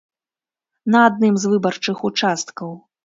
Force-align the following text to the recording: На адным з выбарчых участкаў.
На 0.95 1.03
адным 1.09 1.37
з 1.43 1.51
выбарчых 1.53 1.97
участкаў. 2.11 2.69